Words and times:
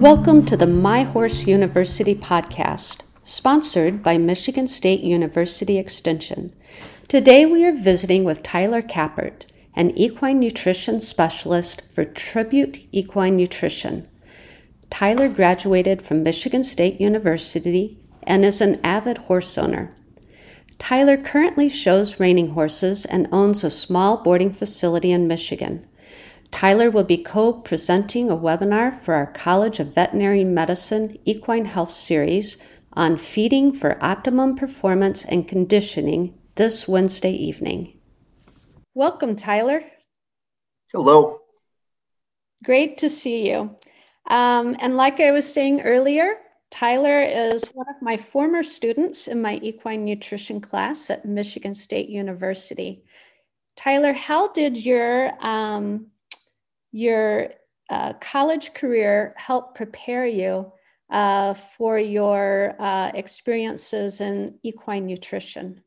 Welcome 0.00 0.44
to 0.44 0.58
the 0.58 0.66
My 0.66 1.04
Horse 1.04 1.46
University 1.46 2.14
podcast, 2.14 3.00
sponsored 3.22 4.02
by 4.02 4.18
Michigan 4.18 4.66
State 4.66 5.00
University 5.00 5.78
Extension. 5.78 6.54
Today 7.08 7.46
we 7.46 7.64
are 7.64 7.72
visiting 7.72 8.22
with 8.22 8.42
Tyler 8.42 8.82
Cappaert, 8.82 9.46
an 9.74 9.96
equine 9.96 10.38
nutrition 10.38 11.00
specialist 11.00 11.80
for 11.94 12.04
Tribute 12.04 12.86
Equine 12.92 13.36
Nutrition. 13.36 14.06
Tyler 14.90 15.30
graduated 15.30 16.02
from 16.02 16.22
Michigan 16.22 16.62
State 16.62 17.00
University 17.00 17.98
and 18.22 18.44
is 18.44 18.60
an 18.60 18.78
avid 18.84 19.16
horse 19.16 19.56
owner. 19.56 19.96
Tyler 20.78 21.16
currently 21.16 21.70
shows 21.70 22.20
reining 22.20 22.50
horses 22.50 23.06
and 23.06 23.28
owns 23.32 23.64
a 23.64 23.70
small 23.70 24.18
boarding 24.18 24.52
facility 24.52 25.10
in 25.10 25.26
Michigan. 25.26 25.88
Tyler 26.50 26.90
will 26.90 27.04
be 27.04 27.18
co 27.18 27.52
presenting 27.52 28.30
a 28.30 28.36
webinar 28.36 29.00
for 29.00 29.14
our 29.14 29.26
College 29.26 29.80
of 29.80 29.94
Veterinary 29.94 30.44
Medicine 30.44 31.18
Equine 31.24 31.66
Health 31.66 31.90
Series 31.90 32.56
on 32.92 33.18
feeding 33.18 33.72
for 33.72 34.02
optimum 34.02 34.56
performance 34.56 35.24
and 35.24 35.46
conditioning 35.46 36.38
this 36.54 36.88
Wednesday 36.88 37.32
evening. 37.32 37.98
Welcome, 38.94 39.36
Tyler. 39.36 39.82
Hello. 40.92 41.40
Great 42.64 42.98
to 42.98 43.10
see 43.10 43.50
you. 43.50 43.76
Um, 44.28 44.76
and 44.80 44.96
like 44.96 45.20
I 45.20 45.32
was 45.32 45.52
saying 45.52 45.82
earlier, 45.82 46.36
Tyler 46.70 47.22
is 47.22 47.68
one 47.74 47.86
of 47.88 48.02
my 48.02 48.16
former 48.16 48.62
students 48.62 49.28
in 49.28 49.40
my 49.40 49.60
equine 49.62 50.04
nutrition 50.04 50.60
class 50.60 51.10
at 51.10 51.24
Michigan 51.24 51.74
State 51.74 52.08
University. 52.08 53.04
Tyler, 53.76 54.14
how 54.14 54.48
did 54.52 54.84
your 54.84 55.32
um, 55.44 56.06
your 56.92 57.50
uh, 57.90 58.14
college 58.14 58.74
career 58.74 59.34
help 59.36 59.74
prepare 59.74 60.26
you 60.26 60.72
uh, 61.10 61.54
for 61.54 61.98
your 61.98 62.74
uh, 62.78 63.10
experiences 63.14 64.20
in 64.20 64.58
equine 64.62 65.06
nutrition? 65.06 65.82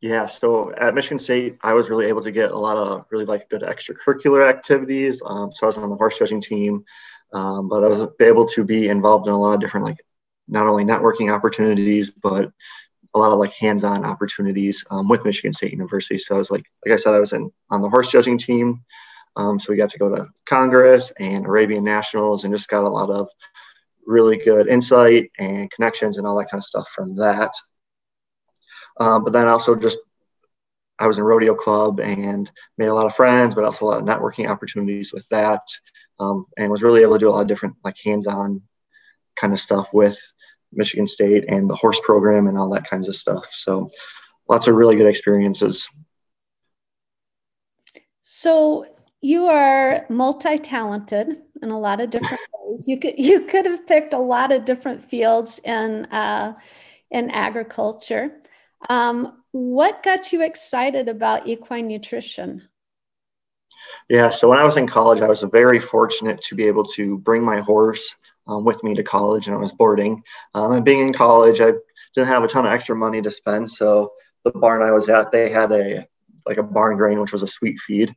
Yeah, 0.00 0.26
so 0.26 0.72
at 0.76 0.94
Michigan 0.94 1.18
State, 1.18 1.58
I 1.62 1.74
was 1.74 1.90
really 1.90 2.06
able 2.06 2.22
to 2.22 2.30
get 2.30 2.52
a 2.52 2.58
lot 2.58 2.76
of 2.76 3.06
really 3.10 3.24
like 3.24 3.48
good 3.48 3.62
extracurricular 3.62 4.48
activities. 4.48 5.20
Um, 5.24 5.50
so 5.52 5.66
I 5.66 5.68
was 5.68 5.78
on 5.78 5.90
the 5.90 5.96
horse 5.96 6.18
judging 6.18 6.40
team, 6.40 6.84
um, 7.32 7.68
but 7.68 7.82
I 7.82 7.88
was 7.88 8.08
able 8.20 8.46
to 8.46 8.64
be 8.64 8.88
involved 8.88 9.26
in 9.26 9.32
a 9.32 9.40
lot 9.40 9.54
of 9.54 9.60
different 9.60 9.86
like 9.86 9.98
not 10.46 10.68
only 10.68 10.84
networking 10.84 11.32
opportunities, 11.32 12.10
but 12.10 12.52
a 13.14 13.18
lot 13.18 13.32
of 13.32 13.38
like 13.38 13.52
hands-on 13.54 14.04
opportunities 14.04 14.84
um, 14.90 15.08
with 15.08 15.24
Michigan 15.24 15.52
State 15.52 15.72
University. 15.72 16.18
So 16.18 16.36
I 16.36 16.38
was 16.38 16.50
like, 16.50 16.64
like 16.86 16.94
I 16.94 16.96
said, 16.96 17.14
I 17.14 17.20
was 17.20 17.32
in 17.32 17.50
on 17.70 17.82
the 17.82 17.88
horse 17.88 18.08
judging 18.08 18.38
team. 18.38 18.84
Um, 19.38 19.58
so 19.58 19.66
we 19.70 19.76
got 19.76 19.90
to 19.90 19.98
go 19.98 20.14
to 20.14 20.26
Congress 20.46 21.12
and 21.18 21.46
Arabian 21.46 21.84
Nationals 21.84 22.42
and 22.42 22.52
just 22.52 22.68
got 22.68 22.84
a 22.84 22.88
lot 22.88 23.08
of 23.08 23.28
really 24.04 24.36
good 24.36 24.66
insight 24.66 25.30
and 25.38 25.70
connections 25.70 26.18
and 26.18 26.26
all 26.26 26.36
that 26.38 26.50
kind 26.50 26.60
of 26.60 26.64
stuff 26.64 26.88
from 26.94 27.14
that. 27.16 27.52
Um, 28.98 29.22
but 29.22 29.32
then 29.32 29.46
also 29.46 29.76
just 29.76 29.98
I 30.98 31.06
was 31.06 31.18
in 31.18 31.24
rodeo 31.24 31.54
club 31.54 32.00
and 32.00 32.50
made 32.76 32.88
a 32.88 32.94
lot 32.94 33.06
of 33.06 33.14
friends, 33.14 33.54
but 33.54 33.62
also 33.62 33.84
a 33.84 33.86
lot 33.86 34.00
of 34.00 34.04
networking 34.04 34.50
opportunities 34.50 35.12
with 35.12 35.26
that 35.28 35.62
um, 36.18 36.46
and 36.56 36.68
was 36.68 36.82
really 36.82 37.02
able 37.02 37.12
to 37.12 37.20
do 37.20 37.28
a 37.28 37.30
lot 37.30 37.42
of 37.42 37.46
different 37.46 37.76
like 37.84 37.96
hands-on 38.04 38.60
kind 39.36 39.52
of 39.52 39.60
stuff 39.60 39.94
with 39.94 40.18
Michigan 40.72 41.06
State 41.06 41.44
and 41.46 41.70
the 41.70 41.76
horse 41.76 42.00
program 42.04 42.48
and 42.48 42.58
all 42.58 42.70
that 42.70 42.90
kinds 42.90 43.06
of 43.06 43.14
stuff. 43.14 43.46
So 43.52 43.88
lots 44.48 44.66
of 44.66 44.74
really 44.74 44.96
good 44.96 45.06
experiences. 45.06 45.88
So 48.22 48.84
you 49.20 49.46
are 49.46 50.06
multi-talented 50.08 51.38
in 51.62 51.70
a 51.70 51.78
lot 51.78 52.00
of 52.00 52.10
different 52.10 52.40
ways. 52.54 52.86
You 52.86 52.98
could 52.98 53.14
you 53.18 53.42
could 53.42 53.66
have 53.66 53.86
picked 53.86 54.14
a 54.14 54.18
lot 54.18 54.52
of 54.52 54.64
different 54.64 55.02
fields 55.02 55.60
in 55.64 56.04
uh, 56.06 56.54
in 57.10 57.30
agriculture. 57.30 58.40
Um, 58.88 59.42
what 59.50 60.02
got 60.02 60.32
you 60.32 60.42
excited 60.42 61.08
about 61.08 61.48
equine 61.48 61.88
nutrition? 61.88 62.68
Yeah, 64.08 64.30
so 64.30 64.48
when 64.48 64.58
I 64.58 64.64
was 64.64 64.76
in 64.76 64.86
college, 64.86 65.20
I 65.20 65.28
was 65.28 65.40
very 65.42 65.78
fortunate 65.78 66.40
to 66.42 66.54
be 66.54 66.66
able 66.66 66.84
to 66.84 67.18
bring 67.18 67.42
my 67.42 67.60
horse 67.60 68.14
um, 68.46 68.64
with 68.64 68.82
me 68.84 68.94
to 68.94 69.02
college, 69.02 69.46
and 69.46 69.56
I 69.56 69.58
was 69.58 69.72
boarding. 69.72 70.22
Um, 70.54 70.72
and 70.72 70.84
being 70.84 71.00
in 71.00 71.12
college, 71.12 71.60
I 71.60 71.72
didn't 72.14 72.28
have 72.28 72.44
a 72.44 72.48
ton 72.48 72.66
of 72.66 72.72
extra 72.72 72.94
money 72.94 73.20
to 73.20 73.30
spend, 73.30 73.70
so 73.70 74.12
the 74.44 74.50
barn 74.52 74.82
I 74.82 74.92
was 74.92 75.08
at, 75.08 75.32
they 75.32 75.48
had 75.50 75.72
a 75.72 76.06
like 76.46 76.56
a 76.56 76.62
barn 76.62 76.96
grain, 76.96 77.20
which 77.20 77.32
was 77.32 77.42
a 77.42 77.48
sweet 77.48 77.78
feed, 77.78 78.14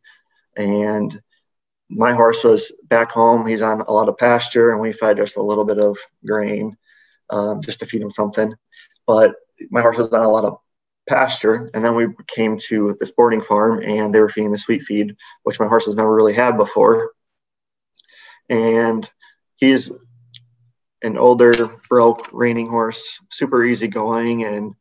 and 0.55 1.21
my 1.89 2.13
horse 2.13 2.43
was 2.43 2.71
back 2.85 3.11
home. 3.11 3.45
He's 3.45 3.61
on 3.61 3.81
a 3.81 3.91
lot 3.91 4.09
of 4.09 4.17
pasture, 4.17 4.71
and 4.71 4.79
we 4.79 4.93
fed 4.93 5.17
just 5.17 5.35
a 5.37 5.41
little 5.41 5.65
bit 5.65 5.79
of 5.79 5.97
grain, 6.25 6.77
um, 7.29 7.61
just 7.61 7.79
to 7.79 7.85
feed 7.85 8.01
him 8.01 8.11
something. 8.11 8.53
But 9.05 9.35
my 9.69 9.81
horse 9.81 9.97
was 9.97 10.11
on 10.13 10.23
a 10.23 10.29
lot 10.29 10.45
of 10.45 10.57
pasture. 11.07 11.69
And 11.73 11.83
then 11.83 11.95
we 11.95 12.07
came 12.27 12.57
to 12.69 12.95
this 12.99 13.11
boarding 13.11 13.41
farm 13.41 13.81
and 13.83 14.13
they 14.13 14.19
were 14.19 14.29
feeding 14.29 14.51
the 14.51 14.57
sweet 14.57 14.83
feed, 14.83 15.15
which 15.43 15.59
my 15.59 15.67
horse 15.67 15.85
has 15.85 15.95
never 15.95 16.13
really 16.13 16.33
had 16.33 16.57
before. 16.57 17.11
And 18.49 19.09
he's 19.57 19.91
an 21.01 21.17
older, 21.17 21.53
broke 21.89 22.29
reining 22.31 22.67
horse, 22.67 23.19
super 23.29 23.63
easy 23.65 23.87
going. 23.87 24.43
And 24.43 24.75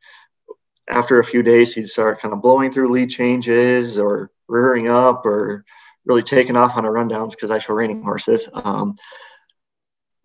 after 0.89 1.19
a 1.19 1.25
few 1.25 1.43
days, 1.43 1.75
he'd 1.75 1.89
start 1.89 2.21
kind 2.21 2.35
of 2.35 2.43
blowing 2.43 2.73
through 2.73 2.93
lead 2.93 3.11
changes 3.11 3.99
or 3.99 4.31
rearing 4.51 4.89
up 4.89 5.25
or 5.25 5.65
really 6.05 6.23
taking 6.23 6.57
off 6.57 6.77
on 6.77 6.85
a 6.85 6.89
rundowns 6.89 7.31
because 7.31 7.51
I 7.51 7.59
show 7.59 7.75
reining 7.75 8.03
horses. 8.03 8.49
Um, 8.53 8.97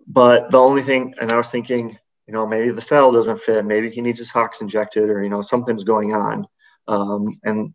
but 0.07 0.51
the 0.51 0.59
only 0.59 0.83
thing, 0.83 1.13
and 1.19 1.31
I 1.31 1.37
was 1.37 1.49
thinking, 1.49 1.97
you 2.27 2.33
know, 2.33 2.45
maybe 2.45 2.71
the 2.71 2.81
saddle 2.81 3.11
doesn't 3.11 3.39
fit, 3.39 3.65
maybe 3.65 3.89
he 3.89 4.01
needs 4.01 4.19
his 4.19 4.29
hocks 4.29 4.61
injected, 4.61 5.09
or 5.09 5.23
you 5.23 5.29
know, 5.29 5.41
something's 5.41 5.83
going 5.83 6.13
on. 6.13 6.47
Um, 6.87 7.39
and 7.43 7.73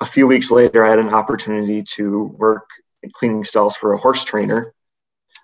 a 0.00 0.06
few 0.06 0.26
weeks 0.26 0.50
later, 0.50 0.84
I 0.84 0.90
had 0.90 0.98
an 0.98 1.14
opportunity 1.14 1.82
to 1.94 2.24
work 2.38 2.68
in 3.02 3.10
cleaning 3.10 3.44
stalls 3.44 3.76
for 3.76 3.92
a 3.92 3.98
horse 3.98 4.24
trainer, 4.24 4.74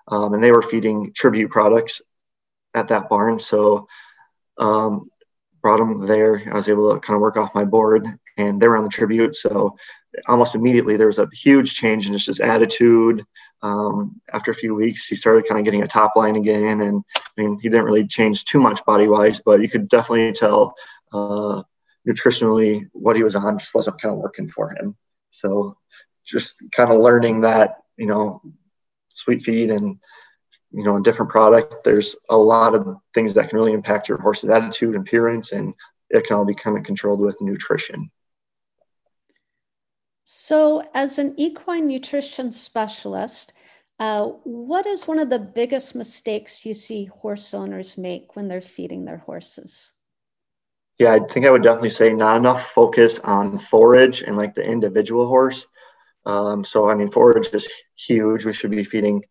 um, 0.08 0.34
and 0.34 0.42
they 0.42 0.52
were 0.52 0.62
feeding 0.62 1.12
Tribute 1.14 1.50
products 1.50 2.02
at 2.74 2.88
that 2.88 3.08
barn. 3.08 3.38
So, 3.38 3.86
um, 4.58 5.10
brought 5.62 5.78
them 5.78 6.06
there. 6.06 6.42
I 6.50 6.54
was 6.54 6.68
able 6.68 6.94
to 6.94 7.00
kind 7.00 7.16
of 7.16 7.20
work 7.20 7.36
off 7.36 7.54
my 7.54 7.64
board, 7.64 8.06
and 8.36 8.60
they 8.60 8.68
were 8.68 8.76
on 8.76 8.84
the 8.84 8.90
Tribute. 8.90 9.34
So, 9.34 9.76
almost 10.26 10.54
immediately, 10.54 10.96
there 10.96 11.06
was 11.06 11.18
a 11.18 11.28
huge 11.32 11.74
change 11.74 12.06
in 12.06 12.12
just 12.12 12.26
his 12.26 12.40
attitude, 12.40 13.24
um, 13.62 14.20
after 14.32 14.50
a 14.50 14.54
few 14.54 14.74
weeks, 14.74 15.06
he 15.06 15.16
started 15.16 15.46
kind 15.46 15.58
of 15.58 15.64
getting 15.64 15.82
a 15.82 15.86
top 15.86 16.12
line 16.16 16.36
again. 16.36 16.80
And 16.80 17.04
I 17.16 17.40
mean, 17.40 17.58
he 17.60 17.68
didn't 17.68 17.86
really 17.86 18.06
change 18.06 18.44
too 18.44 18.60
much 18.60 18.84
body 18.84 19.08
wise, 19.08 19.40
but 19.40 19.60
you 19.60 19.68
could 19.68 19.88
definitely 19.88 20.32
tell 20.32 20.74
uh, 21.12 21.62
nutritionally 22.08 22.88
what 22.92 23.16
he 23.16 23.22
was 23.22 23.34
on 23.34 23.58
just 23.58 23.74
wasn't 23.74 24.00
kind 24.00 24.14
of 24.14 24.20
working 24.20 24.48
for 24.48 24.70
him. 24.70 24.96
So 25.30 25.76
just 26.24 26.54
kind 26.72 26.92
of 26.92 27.00
learning 27.00 27.40
that, 27.40 27.78
you 27.96 28.06
know, 28.06 28.42
sweet 29.08 29.42
feed 29.42 29.70
and, 29.70 29.98
you 30.70 30.84
know, 30.84 30.96
a 30.96 31.02
different 31.02 31.30
product, 31.30 31.82
there's 31.82 32.14
a 32.28 32.36
lot 32.36 32.74
of 32.74 32.96
things 33.14 33.34
that 33.34 33.48
can 33.48 33.58
really 33.58 33.72
impact 33.72 34.08
your 34.08 34.18
horse's 34.18 34.50
attitude 34.50 34.94
and 34.94 35.06
appearance, 35.06 35.52
and 35.52 35.74
it 36.10 36.26
can 36.26 36.36
all 36.36 36.44
be 36.44 36.54
kind 36.54 36.76
of 36.76 36.84
controlled 36.84 37.20
with 37.20 37.40
nutrition. 37.40 38.10
So, 40.30 40.82
as 40.92 41.18
an 41.18 41.32
equine 41.38 41.86
nutrition 41.86 42.52
specialist, 42.52 43.54
uh, 43.98 44.26
what 44.44 44.84
is 44.84 45.08
one 45.08 45.18
of 45.18 45.30
the 45.30 45.38
biggest 45.38 45.94
mistakes 45.94 46.66
you 46.66 46.74
see 46.74 47.06
horse 47.06 47.54
owners 47.54 47.96
make 47.96 48.36
when 48.36 48.46
they're 48.46 48.60
feeding 48.60 49.06
their 49.06 49.16
horses? 49.16 49.94
Yeah, 50.98 51.14
I 51.14 51.20
think 51.20 51.46
I 51.46 51.50
would 51.50 51.62
definitely 51.62 51.88
say 51.88 52.12
not 52.12 52.36
enough 52.36 52.72
focus 52.72 53.18
on 53.20 53.58
forage 53.58 54.20
and 54.20 54.36
like 54.36 54.54
the 54.54 54.62
individual 54.62 55.26
horse. 55.28 55.66
Um, 56.26 56.62
so, 56.62 56.90
I 56.90 56.94
mean, 56.94 57.10
forage 57.10 57.48
is 57.54 57.66
huge. 57.96 58.44
We 58.44 58.52
should 58.52 58.70
be 58.70 58.84
feeding 58.84 59.24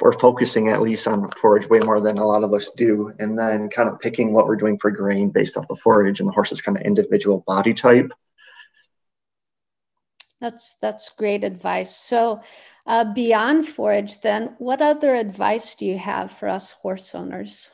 or 0.00 0.14
focusing 0.14 0.70
at 0.70 0.80
least 0.80 1.06
on 1.06 1.30
forage 1.32 1.68
way 1.68 1.80
more 1.80 2.00
than 2.00 2.16
a 2.16 2.26
lot 2.26 2.42
of 2.42 2.54
us 2.54 2.70
do. 2.70 3.12
And 3.18 3.38
then 3.38 3.68
kind 3.68 3.90
of 3.90 4.00
picking 4.00 4.32
what 4.32 4.46
we're 4.46 4.56
doing 4.56 4.78
for 4.78 4.90
grain 4.90 5.28
based 5.28 5.58
off 5.58 5.68
the 5.68 5.76
forage 5.76 6.20
and 6.20 6.28
the 6.28 6.32
horse's 6.32 6.62
kind 6.62 6.78
of 6.78 6.84
individual 6.84 7.44
body 7.46 7.74
type. 7.74 8.10
That's 10.42 10.74
that's 10.82 11.08
great 11.10 11.44
advice. 11.44 11.96
So, 11.96 12.40
uh, 12.84 13.04
beyond 13.14 13.64
forage, 13.64 14.20
then, 14.22 14.56
what 14.58 14.82
other 14.82 15.14
advice 15.14 15.76
do 15.76 15.86
you 15.86 15.96
have 15.96 16.32
for 16.32 16.48
us 16.48 16.72
horse 16.72 17.14
owners? 17.14 17.70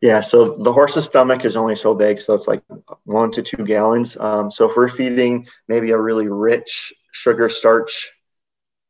Yeah, 0.00 0.22
so 0.22 0.56
the 0.56 0.72
horse's 0.72 1.04
stomach 1.04 1.44
is 1.44 1.54
only 1.54 1.74
so 1.74 1.94
big, 1.94 2.18
so 2.18 2.32
it's 2.32 2.46
like 2.48 2.62
one 3.04 3.30
to 3.32 3.42
two 3.42 3.66
gallons. 3.66 4.16
Um, 4.18 4.50
so 4.50 4.70
if 4.70 4.76
we're 4.78 4.88
feeding 4.88 5.46
maybe 5.68 5.90
a 5.90 6.00
really 6.00 6.26
rich 6.26 6.94
sugar 7.12 7.50
starch 7.50 8.12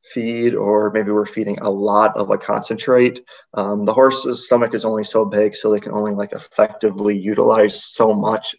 feed, 0.04 0.54
or 0.54 0.92
maybe 0.92 1.10
we're 1.10 1.26
feeding 1.26 1.58
a 1.58 1.70
lot 1.70 2.16
of 2.16 2.30
a 2.30 2.38
concentrate, 2.38 3.24
um, 3.54 3.84
the 3.84 3.92
horse's 3.92 4.46
stomach 4.46 4.72
is 4.72 4.84
only 4.84 5.02
so 5.02 5.24
big, 5.24 5.56
so 5.56 5.72
they 5.72 5.80
can 5.80 5.90
only 5.90 6.12
like 6.12 6.30
effectively 6.30 7.18
utilize 7.18 7.82
so 7.82 8.14
much 8.14 8.54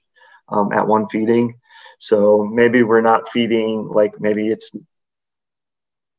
um, 0.50 0.74
at 0.74 0.86
one 0.86 1.08
feeding. 1.08 1.56
So 2.00 2.44
maybe 2.44 2.84
we're 2.84 3.02
not 3.02 3.30
feeding 3.30 3.88
like 3.88 4.20
maybe 4.20 4.48
it's 4.48 4.72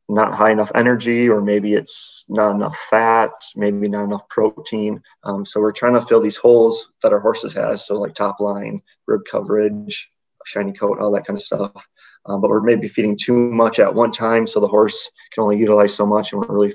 not 0.09 0.33
high 0.33 0.51
enough 0.51 0.73
energy, 0.75 1.29
or 1.29 1.41
maybe 1.43 1.75
it's 1.75 2.25
not 2.29 2.55
enough 2.55 2.77
fat, 2.89 3.31
maybe 3.55 3.89
not 3.89 4.05
enough 4.05 4.29
protein. 4.29 5.03
Um, 5.25 5.45
so 5.45 5.61
we're 5.61 5.73
trying 5.73 5.95
to 5.95 6.03
fill 6.03 6.23
these 6.23 6.37
holes 6.37 6.91
that 7.03 7.13
our 7.13 7.21
horses 7.21 7.53
has. 7.53 7.87
So 7.87 8.01
like 8.01 8.15
top 8.15 8.41
line, 8.41 8.81
rib 9.07 9.23
coverage, 9.31 10.11
shiny 10.47 10.73
coat, 10.73 10.99
all 10.99 11.13
that 11.13 11.27
kind 11.27 11.39
of 11.39 11.45
stuff. 11.45 11.87
Um, 12.27 12.41
but 12.41 12.51
we're 12.51 12.63
maybe 12.63 12.89
feeding 12.89 13.17
too 13.17 13.35
much 13.35 13.79
at 13.79 13.95
one 13.95 14.11
time, 14.11 14.47
so 14.47 14.61
the 14.61 14.69
horse 14.69 15.11
can 15.33 15.43
only 15.43 15.59
utilize 15.59 15.95
so 15.95 16.07
much, 16.07 16.33
and 16.33 16.41
we're 16.41 16.55
really 16.55 16.75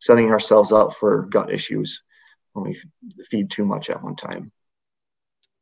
setting 0.00 0.30
ourselves 0.30 0.72
up 0.72 0.94
for 0.94 1.22
gut 1.26 1.50
issues 1.50 2.02
when 2.52 2.66
we 2.66 2.80
feed 3.24 3.50
too 3.50 3.64
much 3.64 3.90
at 3.90 4.02
one 4.02 4.16
time. 4.16 4.52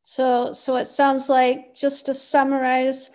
So, 0.07 0.53
so 0.53 0.75
it 0.75 0.85
sounds 0.85 1.29
like 1.29 1.73
just 1.73 2.05
to 2.05 2.13
summarize, 2.13 3.09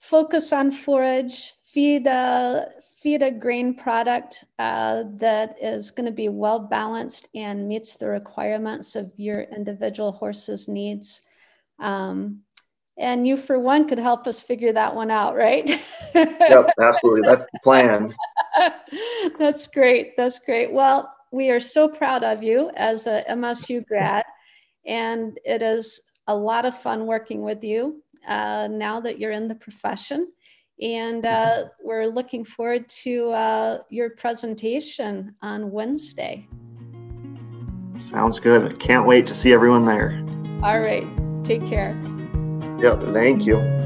focus 0.00 0.52
on 0.52 0.72
forage, 0.72 1.52
feed 1.64 2.08
a 2.08 2.66
feed 3.00 3.22
a 3.22 3.30
grain 3.30 3.74
product 3.74 4.44
uh, 4.58 5.04
that 5.18 5.54
is 5.62 5.92
going 5.92 6.06
to 6.06 6.12
be 6.12 6.28
well 6.28 6.58
balanced 6.58 7.28
and 7.36 7.68
meets 7.68 7.94
the 7.94 8.08
requirements 8.08 8.96
of 8.96 9.12
your 9.16 9.42
individual 9.42 10.10
horse's 10.10 10.66
needs. 10.66 11.20
Um, 11.78 12.40
and 12.98 13.24
you, 13.24 13.36
for 13.36 13.60
one, 13.60 13.86
could 13.86 14.00
help 14.00 14.26
us 14.26 14.42
figure 14.42 14.72
that 14.72 14.96
one 14.96 15.12
out, 15.12 15.36
right? 15.36 15.68
yep, 16.14 16.70
absolutely. 16.80 17.22
That's 17.22 17.44
the 17.52 17.60
plan. 17.62 18.12
That's 19.38 19.68
great. 19.68 20.16
That's 20.16 20.40
great. 20.40 20.72
Well, 20.72 21.14
we 21.30 21.50
are 21.50 21.60
so 21.60 21.88
proud 21.88 22.24
of 22.24 22.42
you 22.42 22.72
as 22.74 23.06
a 23.06 23.24
MSU 23.30 23.86
grad, 23.86 24.24
and 24.84 25.38
it 25.44 25.62
is 25.62 26.00
a 26.26 26.36
lot 26.36 26.64
of 26.64 26.76
fun 26.76 27.06
working 27.06 27.42
with 27.42 27.64
you 27.64 28.00
uh, 28.26 28.68
now 28.70 29.00
that 29.00 29.18
you're 29.18 29.32
in 29.32 29.48
the 29.48 29.54
profession. 29.54 30.28
And 30.80 31.24
uh, 31.26 31.64
we're 31.82 32.06
looking 32.06 32.44
forward 32.44 32.88
to 32.88 33.30
uh, 33.30 33.78
your 33.88 34.10
presentation 34.10 35.34
on 35.42 35.70
Wednesday. 35.70 36.48
Sounds 38.10 38.40
good. 38.40 38.80
Can't 38.80 39.06
wait 39.06 39.26
to 39.26 39.34
see 39.34 39.52
everyone 39.52 39.84
there. 39.86 40.24
All 40.62 40.80
right. 40.80 41.06
Take 41.44 41.66
care. 41.66 41.96
Yep. 42.78 43.02
Thank 43.14 43.46
you. 43.46 43.81